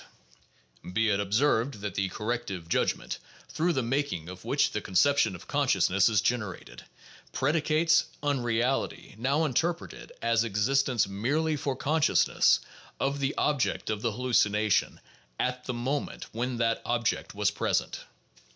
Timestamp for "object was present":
16.83-18.05